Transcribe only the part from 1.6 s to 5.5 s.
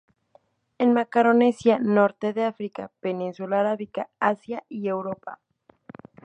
Norte de África, Península Arábiga, Asia y Europa.